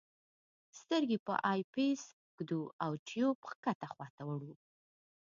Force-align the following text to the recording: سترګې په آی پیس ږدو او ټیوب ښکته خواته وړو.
سترګې 0.79 1.17
په 1.27 1.33
آی 1.51 1.61
پیس 1.73 2.01
ږدو 2.37 2.61
او 2.83 2.91
ټیوب 3.07 3.37
ښکته 3.49 3.87
خواته 3.93 4.21
وړو. 4.27 4.53